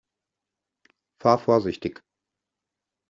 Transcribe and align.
Fahr 1.21 1.37
vorsichtig! 1.37 2.01